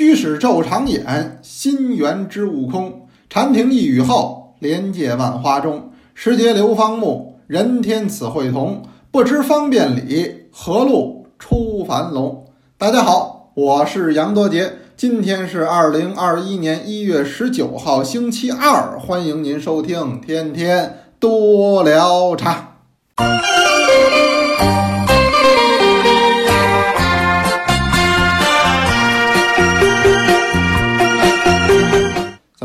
[0.00, 3.06] 虚实昼长眼，心源知悟空。
[3.28, 5.92] 禅庭一雨后，莲界万花中。
[6.14, 8.82] 时节流芳暮，人天此会同。
[9.10, 12.46] 不知方便里，何路出樊笼？
[12.78, 22.76] 大家好，我是杨多杰，今天是二零二一年一月十九号，星期二，欢迎您收听天天多聊茶。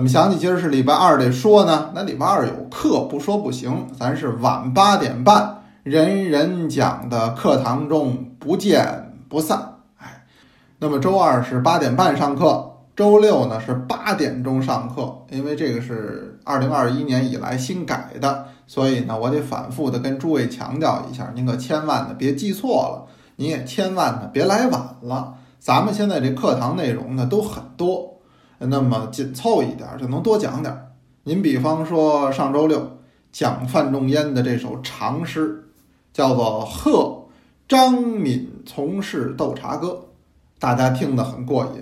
[0.06, 1.90] 么想起今儿是礼拜二得说呢？
[1.96, 3.88] 那礼拜二有课，不说不行。
[4.00, 9.78] 咱是晚八点半，人人讲的课堂中不见不散。
[9.98, 10.24] 哎，
[10.78, 15.12] 那么周二是八点半上课，周六呢是八点钟上课。
[15.32, 25.34] 因为这个是二零二一年以来新改的，所以呢我得反复的跟诸位强调一下，您可千万的别记错了，您也千万的别来晚了。
[25.58, 28.15] 咱们现在这课堂内容呢都很多。
[28.60, 30.92] 那么紧凑一点就能多讲点儿。
[31.24, 33.00] 您比方说上周六
[33.32, 35.66] 讲范仲淹的这首长诗，
[36.14, 37.26] 叫做《贺
[37.68, 39.88] 张敏从事斗茶歌》，
[40.60, 41.82] 大家听得很过瘾。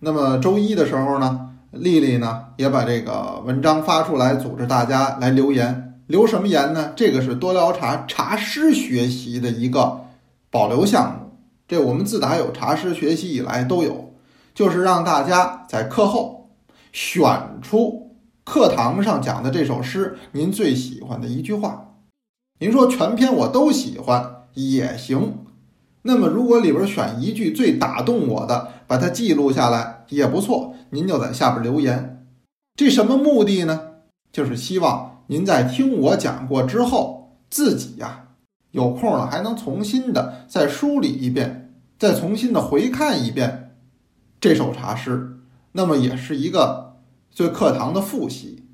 [0.00, 5.80] 那么周一的时候呢，丽丽呢也把这个文章发出来，组织大家来留言。
[6.06, 6.92] 留什么言呢？
[6.94, 10.02] 这个是多聊茶茶诗学习的一个
[10.50, 11.38] 保留项目。
[11.66, 14.13] 这我们自打有茶诗学习以来都有。
[14.54, 16.50] 就是让大家在课后
[16.92, 21.96] 选出课堂上讲的这首诗您最喜欢的一句话。
[22.60, 25.38] 您说全篇我都喜欢也行。
[26.02, 30.74] 那么如果里边选一句最打动我的，把它记录下来也不错。
[30.90, 32.26] 您就在下边留言。
[32.76, 33.80] 这什么目的呢？
[34.30, 38.28] 就是希望您在听我讲过之后，自己呀
[38.70, 43.63] 有空了还能重新的再梳理一遍，再重新的回看一遍。
[44.44, 45.38] 这首茶诗，
[45.72, 46.96] 那么也是一个
[47.34, 48.64] 对课堂的复习，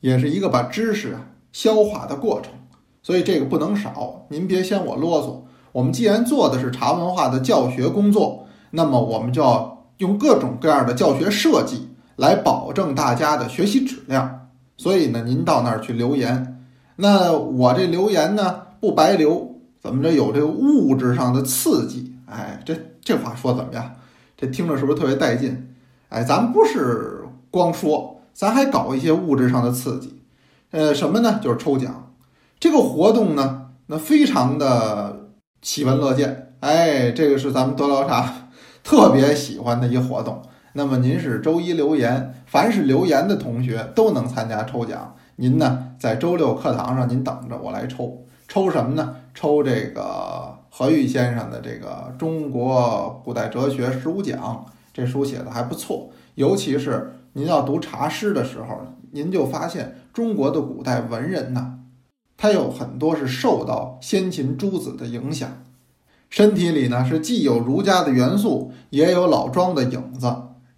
[0.00, 2.54] 也是一个把知识啊消化的过程，
[3.02, 4.24] 所以这个不能少。
[4.30, 5.42] 您别嫌我啰嗦。
[5.72, 14.48] 我们既然做的是茶文化的教学工作，那么我们就要用各种各样的教学设计来保证大家的学习质量。
[14.78, 16.64] 所以呢，您到那儿去留言，
[16.96, 22.14] 那我这留言呢不白留，怎么着有这个物质上的刺激？
[22.24, 23.96] 哎，这这话说怎么样？
[24.36, 25.74] 这听着是不是特别带劲？
[26.08, 30.22] 哎，咱不是光说，咱还搞一些物质上的刺激。
[30.70, 31.40] 呃，什么呢？
[31.42, 32.12] 就是抽奖。
[32.60, 35.30] 这个活动呢，那非常的
[35.62, 36.54] 喜闻乐见。
[36.60, 38.48] 哎，这个是咱们多聊茶
[38.82, 40.42] 特别喜欢的一活动。
[40.72, 45.14] 那么您是周一留言，凡是留言的同学都能参加抽奖。
[45.36, 48.26] 您呢，在周六课堂上您等着我来抽。
[48.48, 49.16] 抽什么呢？
[49.34, 50.58] 抽这个。
[50.76, 54.36] 何玉先生的这个《中国古代哲学十五讲》
[54.92, 58.80] 这书写的还不错，尤其是您要读茶诗的时候，
[59.12, 61.74] 您就发现中国的古代文人呐，
[62.36, 65.48] 他有很多是受到先秦诸子的影响，
[66.28, 70.26] 身体里呢是既有儒家的元素，也有老庄的影子，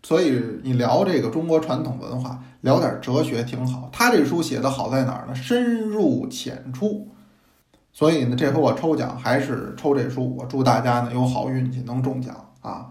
[0.03, 3.89] 所以你聊这个中国传统文化，聊点哲学挺好。
[3.91, 5.35] 他这书写的好在哪儿呢？
[5.35, 7.09] 深入浅出。
[7.97, 12.89] 所以呢，这回我抽奖还是抽这书，我祝大家呢有好运气，能中奖啊！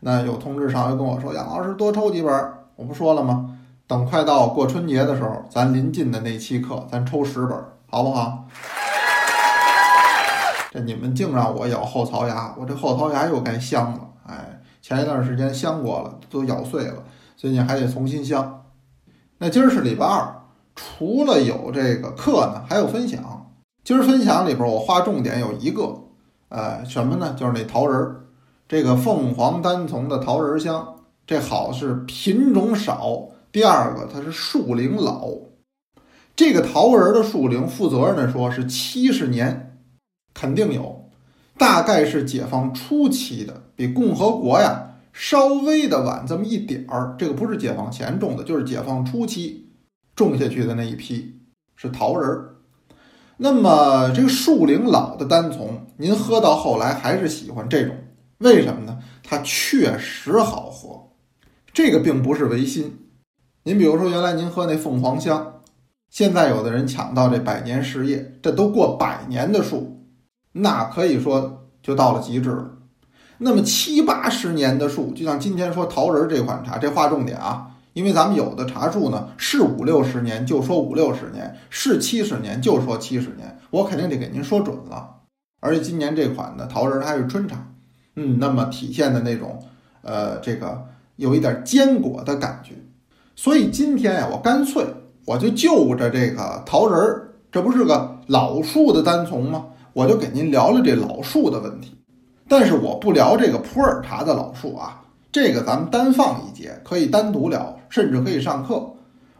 [0.00, 3.58] 那有同志上回跟我说，杨老师多抽几本，我不说了吗？
[3.86, 7.56] 等快到过春节的时候，咱临近的那期课，咱抽十本，
[7.88, 8.44] 好不好？
[10.70, 14.00] 这你们净让我咬后槽牙，我这后槽牙又该镶了。
[14.26, 17.02] 哎，前一段时间镶过了，都咬碎了，
[17.38, 18.64] 最近还得重新镶。
[19.38, 20.42] 那今儿是礼拜二，
[20.76, 23.31] 除了有这个课呢，还有分享。
[23.84, 26.04] 今儿分享里边，我划重点有一个，
[26.50, 27.34] 呃，什么呢？
[27.36, 28.24] 就是那桃仁儿，
[28.68, 33.30] 这个凤凰单丛的桃仁香，这好是品种少。
[33.50, 35.30] 第二个，它是树龄老，
[36.36, 39.76] 这个桃仁的树龄，负责任的说是七十年，
[40.32, 41.10] 肯定有，
[41.58, 47.16] 大概是解放初期的，比共和国呀稍微的晚这么一点儿。
[47.18, 49.72] 这个不是解放前种的，就是解放初期
[50.14, 51.40] 种下去的那一批
[51.74, 52.48] 是桃仁儿。
[53.44, 57.96] 那么这个树龄老的单丛，您喝到后来还是喜欢这种？
[58.38, 59.00] 为什么呢？
[59.24, 61.08] 它确实好喝。
[61.74, 63.08] 这个并不是唯心。
[63.64, 65.54] 您比如说，原来您喝那凤凰香，
[66.08, 70.06] 现在有的人抢到这百年事业，这都过百年的树，
[70.52, 72.70] 那可以说就到了极致了。
[73.38, 77.71] 那么七八十年的树，就像今天说桃仁这款茶，这划重点啊。
[77.92, 85.16] 因为咱们有的茶树呢是五六十年就说五六十年，是七十年就说七十年，我肯定得给您说准了。
[85.60, 87.56] 而且今年这款的桃仁它是春茶，
[88.16, 89.62] 嗯，那么体现的那种，
[90.02, 90.86] 呃，这个
[91.16, 92.72] 有一点坚果的感觉。
[93.36, 94.84] 所以今天呀，我干脆
[95.24, 99.66] 我就就着这个桃仁儿，这不是个老树的单丛吗？
[99.92, 101.96] 我就给您聊聊这老树的问题。
[102.48, 108.94] 但是我不聊这个普洱茶的老树啊，这个咱们单放一节，可以单独聊，甚至可以上课。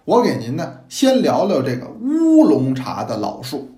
[0.05, 3.71] 我给您呢，先聊聊这个乌龙茶的老树。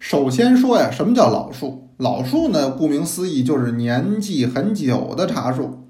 [0.00, 1.88] 首先说呀，什么叫老树？
[1.96, 5.84] 老树呢，顾名思义就是年纪很久的茶树。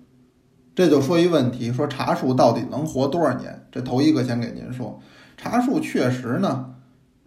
[0.75, 3.67] 这就说一问题，说茶树到底能活多少年？
[3.73, 5.01] 这头一个先给您说，
[5.39, 6.75] 茶树确实呢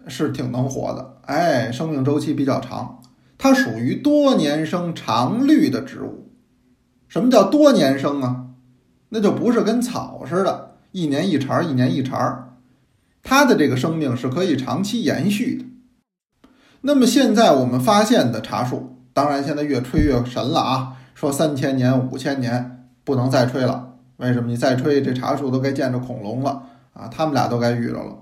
[0.06, 3.00] 是挺能活的，哎，生命周期比较长。
[3.40, 6.30] 它属于多年生常绿的植物。
[7.08, 8.50] 什么叫多年生啊？
[9.14, 12.58] 那就不是跟草似的，一年一茬，一年一茬。
[13.22, 15.66] 它的这个生命是可以长期延续的。
[16.82, 20.94] 那么现在我们发现的茶树，当然现在越吹越神了啊！
[21.14, 24.50] 说三千年、五千年不能再吹了，为什么？
[24.50, 26.64] 你再吹，这茶树都该见着恐龙了
[26.94, 27.08] 啊！
[27.10, 28.18] 他们俩都该遇着了，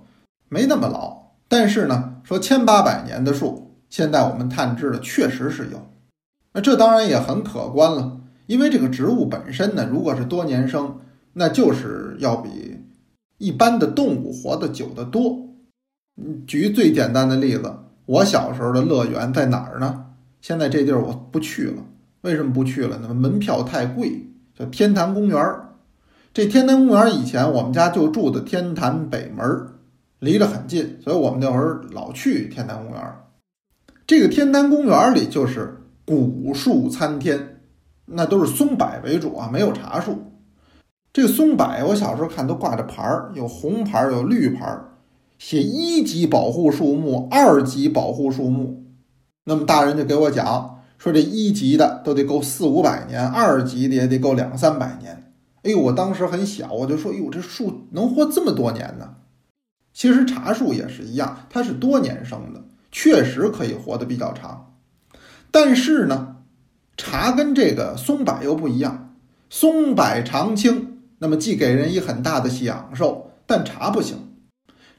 [0.49, 1.29] 没那么老。
[1.47, 5.87] 但是呢，说千八百年的树，现在我们探知的确实是有。
[6.53, 8.17] 那这当然也很可观了，
[8.49, 11.01] 因为这个植物本身呢，如果是多年生，
[11.33, 12.49] 那就是要比
[13.37, 15.49] 一般的动物活得久得多。
[16.47, 17.71] 举最简单的例子。
[18.07, 20.07] 我小时候的乐园在哪儿呢？
[20.41, 21.83] 现在这地儿我不去了。
[22.21, 23.13] 为什么不去了呢？
[23.13, 24.25] 门票太贵。
[24.57, 25.75] 叫天坛公园儿。
[26.33, 29.45] 这天坛公园以前我们家就住的天坛北门，
[30.17, 33.15] 离着很近，所以我们那会儿老去天坛公园。
[34.07, 37.58] 这个天坛公园里就是古树参天，
[38.11, 40.17] 那都是松柏为主啊，没有茶树。
[41.11, 44.85] 这个松柏我小时候看都挂着牌儿，有红牌儿，有绿牌儿。
[45.37, 48.83] 写一级保护树木，二级保护树木，
[49.45, 55.31] 那么大人就给我讲说，这一级的都得够四五百年，二级的也得够两三百年。
[55.63, 59.15] 哎呦，我当时很小，我就说，哟，这树能活这么多年呢？
[59.93, 64.73] 其实茶树也是一样，它是多年生的，确实可以活得比较长。
[65.51, 66.35] 但是呢，
[66.99, 69.15] 茶跟这个松柏又不一样，
[69.49, 74.17] 松柏常青，那么既给人以很大的享受，但茶不行。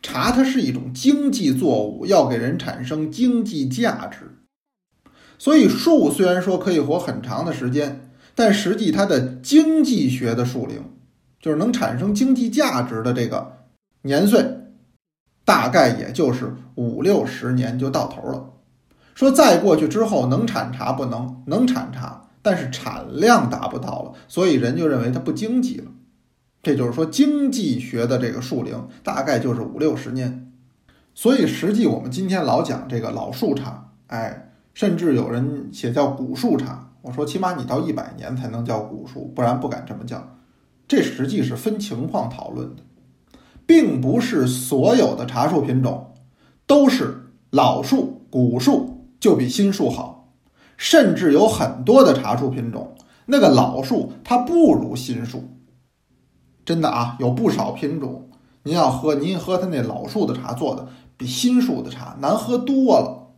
[0.01, 4.39] 茶它是一种经济作物，要给人产生经济价值，
[5.37, 10.83] 所以树虽然说可以活很长的时间，但实际它的经济学的树龄，
[11.39, 13.59] 就是能产生经济价值的这个
[14.01, 14.43] 年岁，
[15.45, 18.47] 大概也就是五六十年就到头了。
[19.21, 21.43] 说再过去之后能产茶不能？
[21.45, 25.91] 能产茶，但是产量达不到了，所以人就认为它不经济了。
[26.63, 30.51] 这就是说，经济学的这个树龄大概就是五六十年，
[31.15, 36.89] 所以实际我们今天老讲这个老树茶，哎，甚至有人写叫古树茶。
[37.03, 40.39] 我说起码你到一百年才能叫古树，不然不敢这么叫。
[40.89, 42.83] 这实际是分情况讨论的，
[43.67, 46.15] 并不是所有的茶树品种
[46.67, 50.33] 都是老树、古树就比新树好，
[50.77, 52.97] 甚至有很多的茶树品种，
[53.27, 55.45] 那个老树它不如新树。
[56.65, 58.31] 真的啊，有不少品种，
[58.63, 63.29] 您要喝，您喝它那老树的茶做的，比新树的茶难喝多了。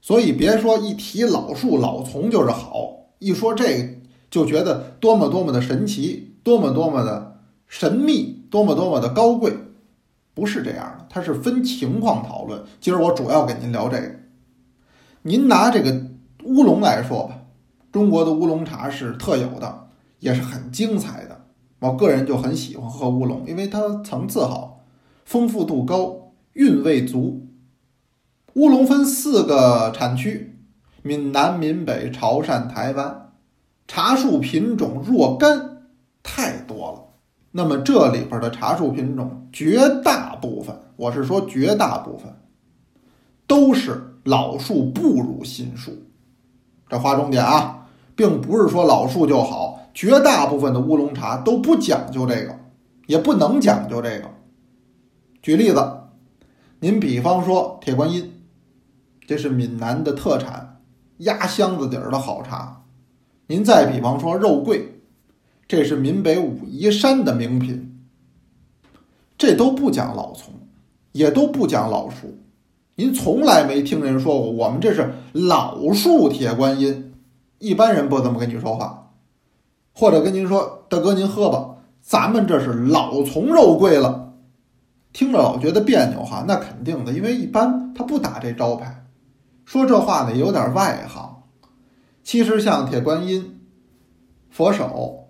[0.00, 9.56] 所以别说一提老树老丛就是好，一说这就觉得多么多么的神奇，多么多么的神秘，多么多么的高贵，
[10.34, 12.62] 不是这样的，它是分情况讨论。
[12.80, 14.14] 今儿我主要给您聊这个，
[15.26, 16.02] 您拿这个
[16.42, 17.44] 乌龙来说吧，
[17.90, 19.88] 中国的乌龙茶是特有的，
[20.18, 21.46] 也是很精彩的。
[21.78, 24.84] 我个人就很喜欢喝乌龙，因为它层次好，
[25.24, 27.46] 丰富度高，韵味足。
[28.52, 30.58] 乌龙分四个产区：
[31.00, 33.32] 闽南、闽北、潮汕、台湾。
[33.88, 35.88] 茶树品种若干
[36.22, 37.04] 太多了。
[37.52, 42.36] 那么这里边的茶树品种，绝大部分，我是说绝大部分，
[43.46, 45.92] 都是老树不如新树。
[46.88, 49.80] 这划重点啊，并不是说老树就好。
[49.94, 52.58] 绝大部分的乌龙茶都不讲究这个，
[53.06, 54.28] 也不能讲究这个。
[55.40, 56.00] 举例子，
[56.80, 58.42] 您比方说铁观音，
[59.24, 60.80] 这是闽南的特产，
[61.18, 62.82] 压箱子底儿的好茶。
[63.46, 65.00] 您再比方说肉桂，
[65.68, 68.04] 这是闽北武夷山的名品。
[69.38, 70.54] 这都不讲老丛，
[71.12, 72.36] 也都不讲老树。
[72.96, 77.12] 您从来没听人说过，我们这是老树铁观音。
[77.58, 79.12] 一般人不怎么跟你说话。
[79.92, 84.34] 或者跟您说，大哥您喝吧，咱们这是老丛肉桂了，
[85.12, 86.44] 听着老觉得别扭哈。
[86.46, 89.04] 那肯定的，因为一般他不打这招牌，
[89.64, 91.42] 说这话呢有点外行。
[92.22, 93.60] 其实像铁观音、
[94.50, 95.28] 佛手、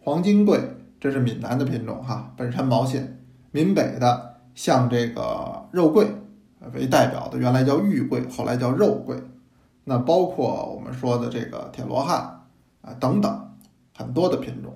[0.00, 0.60] 黄金桂，
[0.98, 3.16] 这是闽南的品种哈，本山毛线。
[3.52, 6.06] 闽北的像这个肉桂
[6.72, 9.16] 为代表的，原来叫玉桂，后来叫肉桂。
[9.84, 12.42] 那包括我们说的这个铁罗汉
[12.82, 13.50] 啊等等
[13.96, 14.72] 很多的品种。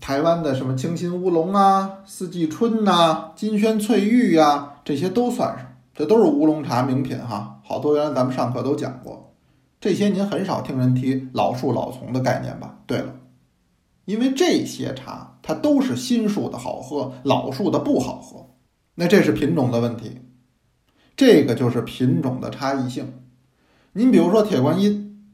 [0.00, 7.60] 台湾的什么清新乌龙啊、四季春呐、金萱翠玉呀，这些都算上，这都是乌龙茶名品哈。
[7.64, 9.32] 好多原来咱们上课都讲过，
[9.80, 12.78] 这些您很少听人提老树老丛的概念吧？
[12.86, 13.14] 对了，
[14.04, 18.50] 因为这些茶它都是新树的好喝，老树的不好喝，
[18.96, 20.20] 那这是品种的问题，
[21.16, 23.14] 这个就是品种的差异性。
[23.94, 25.24] 您比如说铁观音，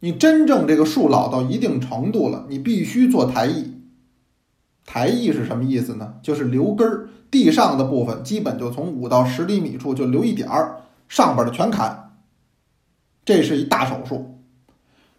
[0.00, 3.74] 你真正这个树老到一定程度了，你必须做台艺。
[4.86, 6.14] 台艺是什么意思呢？
[6.22, 12.14] 就是留根儿，地上的部分基本就从五到十厘米处就留一点儿，上边的全砍。
[13.24, 14.40] 这是一大手术。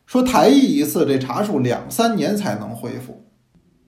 [0.06, 3.26] 说台艺一次，这茶树两三年才能恢复。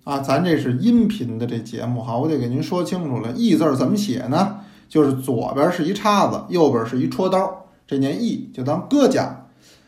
[0.03, 3.31] 啊，咱这是音频的这节目哈，我得给您说清楚了。
[3.31, 4.59] 艺字怎么写呢？
[4.89, 9.46] 就是左边是一叉子，右边是一戳刀，这念艺就当割家。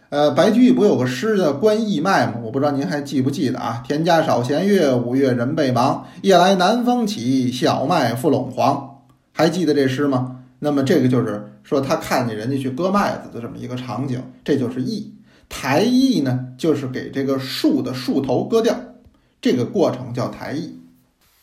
[0.09, 2.35] 呃，白居易不有个诗叫《观义卖》吗？
[2.43, 3.81] 我不知道您还记不记得啊？
[3.87, 6.05] 田家少闲月，五月人倍忙。
[6.21, 9.03] 夜来南风起，小麦覆陇黄。
[9.31, 10.39] 还记得这诗吗？
[10.59, 15.15] 那么这个就是说他看见人家去割麦子的这么一个场景，这就是义。
[15.47, 18.75] 抬义呢，就是给这个树的树头割掉，
[19.41, 20.77] 这个过程叫抬义。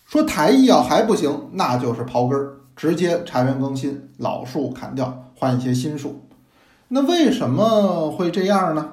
[0.06, 6.20] 说抬义要还不行，那就是刨根儿，直接茶园更新，老树砍掉，换一些新树。
[6.86, 8.92] 那为什么会这样呢？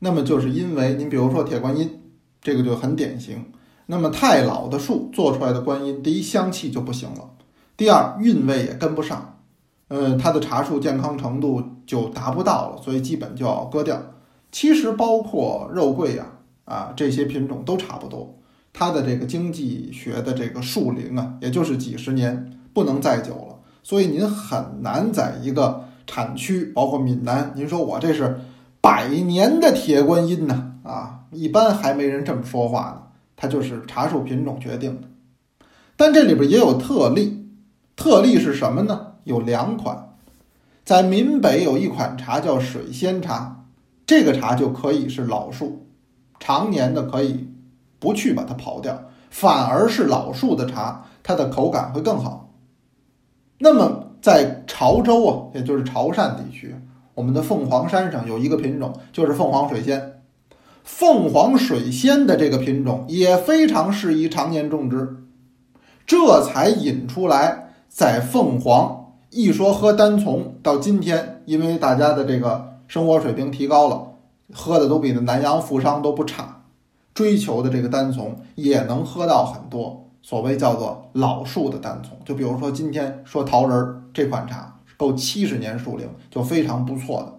[0.00, 2.02] 那么就是因为您比如说铁观音，
[2.42, 3.44] 这个就很典型。
[3.86, 7.30] 那么太老的树做出来的观音，第一香气就不行了，
[7.76, 9.38] 第二韵味也跟不上，
[9.86, 14.02] 呃，它的茶树健康程度就达不到了，所以基本就要割掉。
[14.50, 16.26] 其实包括肉桂呀，
[16.64, 18.36] 啊这些品种都差不多，
[18.72, 25.84] 它的这个经济学的这个树龄啊，也就是几十年，不能再久了，所以您很难在一个。
[26.06, 28.38] 产区包括闽南，您说我这是
[28.80, 30.74] 百年的铁观音呢？
[30.84, 33.02] 啊，一般还没人这么说话呢。
[33.34, 35.08] 它就是茶树品种决定的，
[35.96, 37.48] 但这里边也有特例。
[37.96, 39.14] 特例是什么呢？
[39.24, 40.10] 有两款，
[40.84, 43.64] 在闽北有一款茶叫水仙茶，
[44.06, 45.88] 这个茶就可以是老树，
[46.38, 47.48] 常年的可以
[47.98, 52.45] 不去把它刨掉，反而是老树的茶，它的口感会更好。
[53.58, 54.02] 那么。
[54.22, 56.74] 在潮州啊，也就是潮汕地区，
[57.14, 60.20] 我们的凤凰山上有一个品种，就是凤凰水仙。
[60.82, 65.18] 凤凰水仙的这个品种也非常适宜常年种植，
[66.04, 74.14] 这才引出来，在凤凰一说喝单丛，到今天，因为大家的这个生活水平提高了，
[74.52, 76.62] 喝的都比那南洋富商都不差，
[77.14, 80.05] 追求的这个单丛也能喝到很多。
[80.26, 87.32] 所谓叫做老树的单丛，就比如说今天说桃仁儿这款茶够七十年树龄，就非常不错的。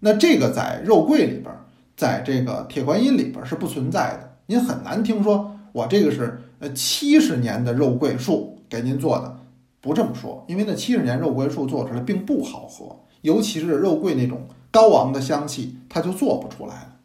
[0.00, 1.54] 那这个在肉桂里边，
[1.96, 4.38] 在这个铁观音里边是不存在的。
[4.46, 9.38] 您很难听说我这个是呃七十年的肉桂树给您做的，
[9.80, 16.96] 不这么说，因为那七十年肉桂树做出来并不好喝，尤其是肉桂那种高昂的香气，它就做不出来了。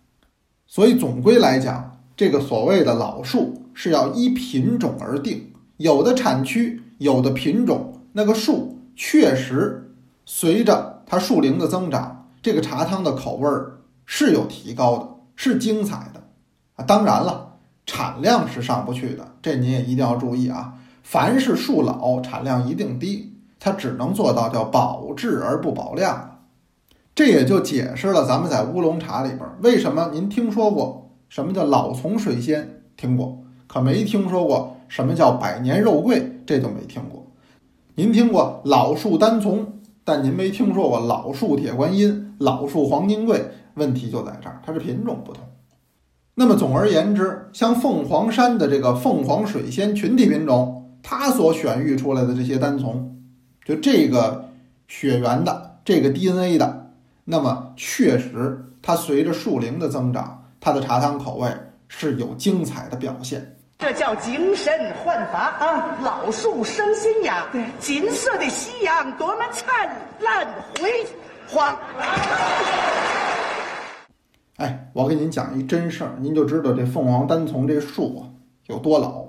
[0.65, 3.60] 所以总归来讲，这个所谓的老树。
[3.73, 9.93] 是要依品种而定，有的产区、有的品种，那个树确实
[10.25, 16.23] 随着它树龄的增长，这个茶汤的口味儿是有提高的，是精彩的
[16.75, 16.85] 啊。
[16.85, 20.75] 当然了，产量是上不去的，这您也一定要注意啊。
[21.03, 26.39] 凡是树老，产量一定低，它只能做到叫保质而不保量了。
[27.13, 33.40] 这也就解释了咱们在乌龙茶里边为什么您听说过什么叫老丛水仙，听过。
[33.71, 37.25] 可没听说过什么叫百年肉桂，这就没听过。
[37.95, 43.41] 您听过老树单丛，但您没听说过老树铁观音、老树黄金桂。
[43.75, 45.45] 问题就在这儿，它是品种不同。
[46.35, 53.21] 那么总而言之，像凤凰山的这个凤凰水仙群体品种，它所选育出来的这些单丛，
[53.63, 54.49] 就这个
[54.89, 56.91] 血缘的、这个 DNA 的，
[57.23, 61.49] 那么确实它随着树龄的增长，它的茶汤口味
[61.87, 63.55] 是有精彩的表现。
[63.81, 64.71] 这叫精神
[65.03, 65.97] 焕发啊！
[66.03, 70.47] 老树生新芽，对，金色的夕阳多么灿烂
[70.77, 71.03] 辉
[71.49, 71.75] 煌。
[74.57, 78.29] 哎，我给您讲一真事儿，您就知道这凤凰单丛这树啊
[78.67, 79.25] 有多老。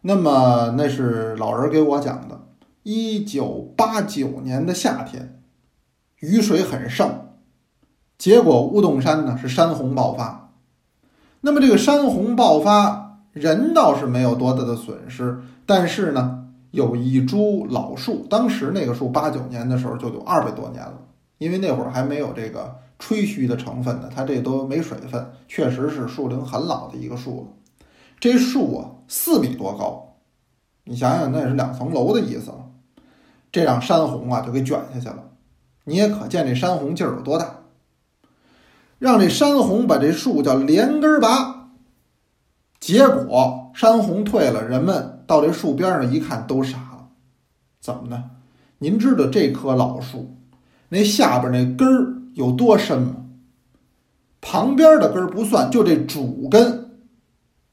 [0.00, 2.40] 那么那是老人给我讲的，
[2.82, 5.42] 一九八九年的夏天，
[6.20, 7.28] 雨水很盛，
[8.16, 10.54] 结果乌洞山呢是山洪爆发。
[11.42, 13.03] 那么这个山洪爆发。
[13.34, 20.98] 人倒是没有多大的损失，但是呢，有一株老树，当时那个树八九年的时候就有二百多年了，
[21.38, 27.74] 因为那会儿还没有这个吹嘘的成分呢，它这都没水分，确实是树龄很老的一个树了。
[28.20, 30.14] 这树啊，四米多高，
[30.84, 32.66] 你想想，那也是两层楼的意思了。
[33.50, 35.24] 这让山洪啊就给卷下去了，
[35.84, 37.56] 你也可见这山洪劲儿有多大。
[38.98, 41.53] 让这山洪把这树叫连根拔，
[42.84, 47.08] 结果山洪退了，人们到这树边上一看都傻了，
[47.80, 48.24] 怎么呢？
[48.76, 50.36] 您知道这棵老树
[50.90, 53.16] 那下边那根儿有多深吗？
[54.42, 56.90] 旁边的根儿不算，就这主根，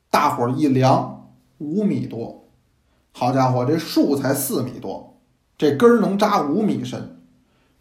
[0.09, 2.45] 大伙儿一量五米多。
[3.11, 5.19] 好家伙，这树才四米多，
[5.57, 7.21] 这根儿能扎五米深，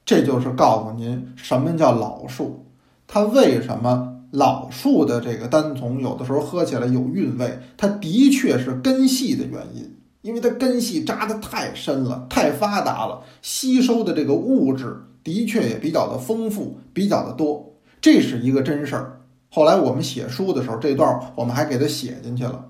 [0.04, 2.66] 这就是告诉您什么叫老树。
[3.06, 7.58] 它为什么老树的这个单丛有的时候喝起来有韵味？
[7.76, 19.20] 它的确是根系的原因，因为它根系扎得太深了，太发达了，吸收的这个物质的确也比较的丰富，比较的多，这是一个真事儿。
[19.50, 22.66] 后来我们写书的时候，这段我们还给它写进去了。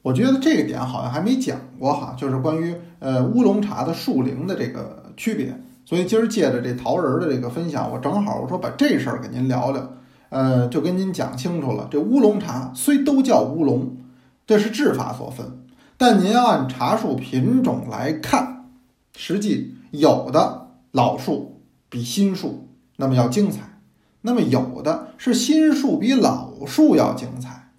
[0.00, 5.54] 我觉得这个点好像还没讲过哈，就是关于呃乌龙茶的树龄的这个区别。
[5.84, 9.92] 所以今儿借着这桃仁的这个分享，我正好我说把这事儿给您聊聊，
[10.32, 11.88] 呃，就跟您讲清楚了。
[11.90, 13.98] 这乌龙茶虽都叫乌龙，
[14.46, 15.58] 这是制法所分，
[15.98, 18.70] 但您要按茶树品种来看，
[19.14, 21.60] 实际有的老树
[21.90, 23.78] 比新树那么要精彩，
[24.22, 27.70] 那么有的是新树比老树要精彩，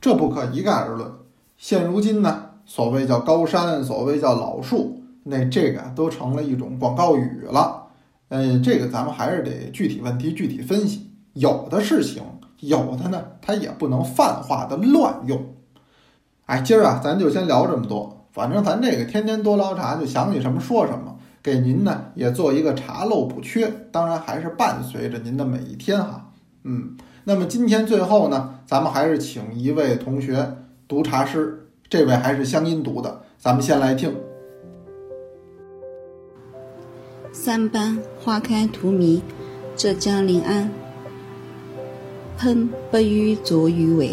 [0.00, 1.08] 这不可一概而论。
[1.56, 5.00] 现如今呢，所谓叫高山，所谓叫老树。
[5.26, 7.84] 那这个都成了一种广告语了，
[8.30, 12.22] 呃，这个咱们还是得具体问题具体分析，有的是行，
[12.60, 15.54] 有的呢，它也不能泛化的乱用。
[16.46, 26.30] 哎，今儿啊，咱就先聊这么多，反正咱这个天天多捞茶，就想起什么说什么，给您呢也做一个茶漏补缺，当然还是伴随着您的每一天哈。
[26.62, 34.14] 嗯，那么今天最后呢，咱们还是请一位同学读茶诗，这位还是乡音读的，咱们先来听。
[37.32, 39.20] 三班花开荼蘼，
[39.76, 40.70] 浙江临安。
[42.36, 44.08] 喷白玉作玉碗，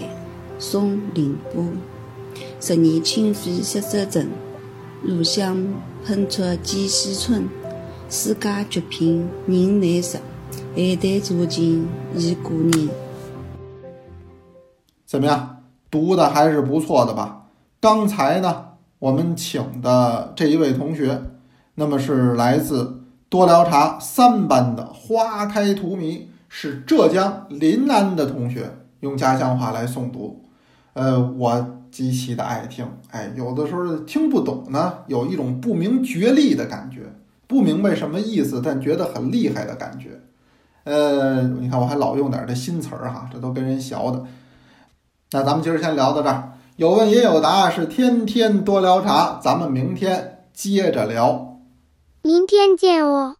[0.59, 1.65] 送凌波。
[2.59, 4.29] 十年清飞色色沉，
[5.03, 5.65] 炉香
[6.05, 7.47] 喷出几时春。
[8.09, 10.17] 世界绝品人难识，
[10.75, 12.89] 海带足尽已故人。
[15.05, 15.63] 怎么样？
[15.89, 17.47] 读的还是不错的吧？
[17.79, 18.65] 刚才呢，
[18.99, 21.23] 我们请的这一位同学，
[21.75, 22.99] 那么是来自。
[23.29, 30.43] 多聊茶三班的花开荼蘼是浙江临安的同学用家乡话来诵读，
[30.91, 37.03] 呃，我极其的爱听，哎，有的时候听不懂呢，有一种不明觉厉的感觉，
[37.47, 40.19] 不明白什么意思，但觉得很厉害的感觉，
[40.83, 44.25] 呃，你看我还老用点这新词儿哈，这都跟人学的。
[45.31, 51.61] 那咱们今儿先聊到这儿，有问也有答，是天天多聊茶，咱们明天接着聊。
[52.23, 53.37] 明天见哦。